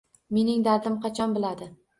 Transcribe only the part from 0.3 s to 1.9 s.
Mening dardim qachon biladi